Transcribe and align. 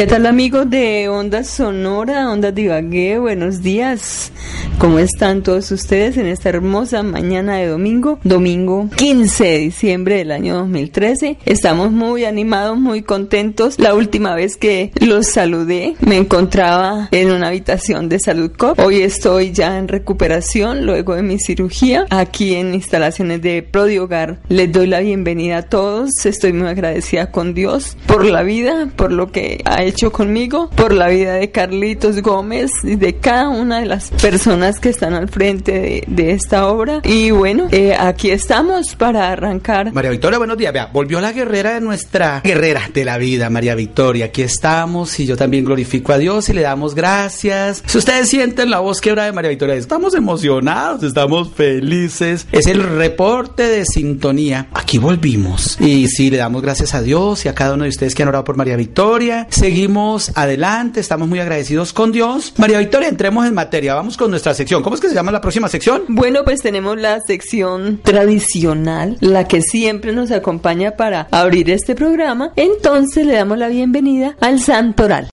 ¿Qué 0.00 0.06
tal 0.06 0.24
amigos 0.24 0.70
de 0.70 1.10
Onda 1.10 1.44
Sonora, 1.44 2.32
Onda 2.32 2.52
Divagué? 2.52 3.18
Buenos 3.18 3.60
días. 3.60 4.32
¿Cómo 4.78 4.98
están 4.98 5.42
todos 5.42 5.70
ustedes 5.72 6.16
en 6.16 6.24
esta 6.24 6.48
hermosa 6.48 7.02
mañana 7.02 7.58
de 7.58 7.66
domingo? 7.66 8.18
Domingo 8.24 8.88
15 8.96 9.44
de 9.44 9.58
diciembre 9.58 10.16
del 10.16 10.32
año 10.32 10.54
2013. 10.54 11.36
Estamos 11.44 11.92
muy 11.92 12.24
animados, 12.24 12.78
muy 12.78 13.02
contentos. 13.02 13.78
La 13.78 13.92
última 13.92 14.34
vez 14.34 14.56
que 14.56 14.90
los 14.98 15.26
saludé 15.26 15.96
me 16.00 16.16
encontraba 16.16 17.10
en 17.10 17.30
una 17.30 17.48
habitación 17.48 18.08
de 18.08 18.20
Salud 18.20 18.52
Cop. 18.56 18.78
Hoy 18.78 19.02
estoy 19.02 19.52
ya 19.52 19.76
en 19.76 19.86
recuperación 19.86 20.86
luego 20.86 21.14
de 21.14 21.24
mi 21.24 21.38
cirugía 21.38 22.06
aquí 22.08 22.54
en 22.54 22.72
instalaciones 22.72 23.42
de 23.42 23.62
Prodiogar. 23.62 24.40
Les 24.48 24.72
doy 24.72 24.86
la 24.86 25.00
bienvenida 25.00 25.58
a 25.58 25.62
todos. 25.64 26.24
Estoy 26.24 26.54
muy 26.54 26.68
agradecida 26.68 27.30
con 27.30 27.52
Dios 27.52 27.98
por 28.06 28.24
la 28.24 28.42
vida, 28.42 28.88
por 28.96 29.12
lo 29.12 29.30
que 29.30 29.60
ha 29.66 29.89
hecho 29.90 30.10
conmigo, 30.12 30.70
por 30.70 30.92
la 30.92 31.08
vida 31.08 31.34
de 31.34 31.50
Carlitos 31.50 32.22
Gómez 32.22 32.70
y 32.84 32.96
de 32.96 33.16
cada 33.16 33.48
una 33.48 33.80
de 33.80 33.86
las 33.86 34.10
personas 34.10 34.80
que 34.80 34.88
están 34.88 35.14
al 35.14 35.28
frente 35.28 36.04
de, 36.06 36.30
esta 36.30 36.68
obra. 36.68 37.00
Y 37.04 37.32
bueno, 37.32 37.66
eh, 37.72 37.94
aquí 37.98 38.30
estamos 38.30 38.94
para 38.94 39.30
arrancar. 39.30 39.92
María 39.92 40.10
Victoria, 40.10 40.38
buenos 40.38 40.56
días. 40.56 40.72
Vea, 40.72 40.86
volvió 40.92 41.20
la 41.20 41.32
guerrera 41.32 41.74
de 41.74 41.80
nuestra 41.80 42.40
guerrera 42.42 42.88
de 42.94 43.04
la 43.04 43.18
vida, 43.18 43.50
María 43.50 43.74
Victoria. 43.74 44.26
Aquí 44.26 44.42
estamos 44.42 45.18
y 45.18 45.26
yo 45.26 45.36
también 45.36 45.64
glorifico 45.64 46.12
a 46.12 46.18
Dios 46.18 46.48
y 46.48 46.52
le 46.52 46.62
damos 46.62 46.94
gracias. 46.94 47.82
Si 47.84 47.98
ustedes 47.98 48.28
sienten 48.28 48.70
la 48.70 48.78
voz 48.78 49.00
quebrada 49.00 49.26
de 49.26 49.32
María 49.32 49.50
Victoria, 49.50 49.74
estamos 49.74 50.14
emocionados, 50.14 51.02
estamos 51.02 51.50
felices. 51.52 52.46
Es 52.52 52.66
el 52.68 52.82
reporte 52.82 53.64
de 53.64 53.84
sintonía. 53.84 54.68
Aquí 54.72 54.98
volvimos. 54.98 55.78
Y 55.80 56.06
sí, 56.06 56.30
le 56.30 56.36
damos 56.36 56.62
gracias 56.62 56.94
a 56.94 57.02
Dios 57.02 57.44
y 57.44 57.48
a 57.48 57.54
cada 57.54 57.74
uno 57.74 57.84
de 57.84 57.90
ustedes 57.90 58.14
que 58.14 58.22
han 58.22 58.28
orado 58.28 58.44
por 58.44 58.56
María 58.56 58.76
Victoria. 58.76 59.48
Seguimos 59.80 60.32
adelante, 60.34 61.00
estamos 61.00 61.26
muy 61.26 61.40
agradecidos 61.40 61.94
con 61.94 62.12
Dios. 62.12 62.52
María 62.58 62.80
Victoria, 62.80 63.08
entremos 63.08 63.46
en 63.46 63.54
materia. 63.54 63.94
Vamos 63.94 64.18
con 64.18 64.30
nuestra 64.30 64.52
sección. 64.52 64.82
¿Cómo 64.82 64.94
es 64.94 65.00
que 65.00 65.08
se 65.08 65.14
llama 65.14 65.32
la 65.32 65.40
próxima 65.40 65.70
sección? 65.70 66.02
Bueno, 66.08 66.44
pues 66.44 66.60
tenemos 66.60 67.00
la 67.00 67.18
sección 67.20 67.98
tradicional, 68.04 69.16
la 69.20 69.48
que 69.48 69.62
siempre 69.62 70.12
nos 70.12 70.32
acompaña 70.32 70.96
para 70.98 71.28
abrir 71.30 71.70
este 71.70 71.94
programa. 71.94 72.52
Entonces 72.56 73.24
le 73.24 73.32
damos 73.32 73.56
la 73.56 73.68
bienvenida 73.68 74.36
al 74.42 74.60
Santoral. 74.60 75.28